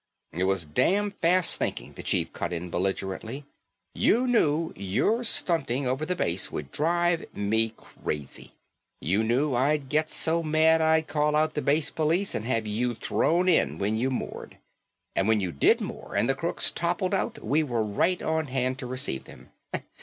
[0.31, 3.45] "It was damn fast thinking," the chief cut in belligerently,
[3.93, 8.53] "you knew your stunting over the base would drive me crazy.
[8.99, 12.95] You knew I'd get so mad I'd call out the base police and have you
[12.95, 14.57] thrown in when you moored.
[15.15, 18.79] And when you did moor and the crooks toppled out we were right on hand
[18.79, 19.51] to receive them.